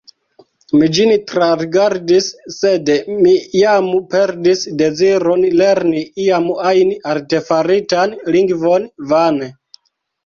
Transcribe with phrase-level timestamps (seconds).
[0.77, 2.89] Mi ĝin trarigardis, sed
[3.25, 9.53] mi jam perdis deziron lerni iam ajn artefaritan lingvon vane.